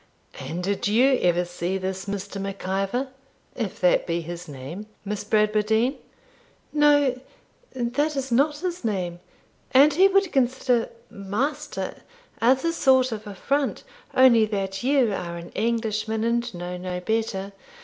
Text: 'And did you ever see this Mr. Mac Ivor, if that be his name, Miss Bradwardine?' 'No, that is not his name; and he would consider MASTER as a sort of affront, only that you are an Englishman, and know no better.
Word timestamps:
'And 0.39 0.63
did 0.63 0.87
you 0.87 1.19
ever 1.21 1.45
see 1.45 1.77
this 1.77 2.05
Mr. 2.05 2.41
Mac 2.41 2.67
Ivor, 2.67 3.09
if 3.55 3.79
that 3.81 4.07
be 4.07 4.21
his 4.21 4.47
name, 4.47 4.87
Miss 5.05 5.23
Bradwardine?' 5.23 5.99
'No, 6.73 7.21
that 7.75 8.15
is 8.15 8.31
not 8.31 8.57
his 8.61 8.83
name; 8.83 9.19
and 9.69 9.93
he 9.93 10.07
would 10.07 10.31
consider 10.31 10.89
MASTER 11.11 11.97
as 12.41 12.65
a 12.65 12.73
sort 12.73 13.11
of 13.11 13.27
affront, 13.27 13.83
only 14.15 14.47
that 14.47 14.81
you 14.81 15.13
are 15.13 15.37
an 15.37 15.49
Englishman, 15.51 16.23
and 16.23 16.51
know 16.55 16.77
no 16.77 16.99
better. 16.99 17.53